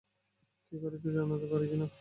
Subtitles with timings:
[0.67, 1.87] কে করেছে জানতে পারিনি কখনো।